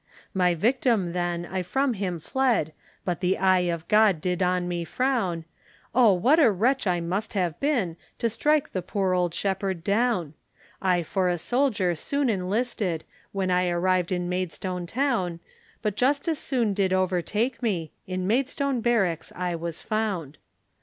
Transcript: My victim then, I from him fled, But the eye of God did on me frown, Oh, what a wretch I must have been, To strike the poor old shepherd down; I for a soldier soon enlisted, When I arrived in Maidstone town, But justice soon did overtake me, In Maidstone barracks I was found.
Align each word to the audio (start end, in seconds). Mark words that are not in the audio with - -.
My 0.33 0.55
victim 0.55 1.13
then, 1.13 1.45
I 1.45 1.61
from 1.61 1.93
him 1.93 2.17
fled, 2.17 2.73
But 3.05 3.19
the 3.19 3.37
eye 3.37 3.69
of 3.71 3.87
God 3.87 4.19
did 4.19 4.41
on 4.41 4.67
me 4.67 4.83
frown, 4.83 5.45
Oh, 5.93 6.11
what 6.13 6.39
a 6.39 6.49
wretch 6.49 6.87
I 6.87 6.99
must 6.99 7.33
have 7.33 7.59
been, 7.59 7.97
To 8.17 8.27
strike 8.27 8.71
the 8.71 8.81
poor 8.81 9.13
old 9.13 9.35
shepherd 9.35 9.83
down; 9.83 10.33
I 10.81 11.03
for 11.03 11.29
a 11.29 11.37
soldier 11.37 11.93
soon 11.93 12.31
enlisted, 12.31 13.03
When 13.31 13.51
I 13.51 13.69
arrived 13.69 14.11
in 14.11 14.27
Maidstone 14.27 14.87
town, 14.87 15.39
But 15.83 15.95
justice 15.97 16.39
soon 16.39 16.73
did 16.73 16.93
overtake 16.93 17.61
me, 17.61 17.91
In 18.07 18.25
Maidstone 18.25 18.81
barracks 18.81 19.31
I 19.35 19.55
was 19.55 19.83
found. 19.83 20.39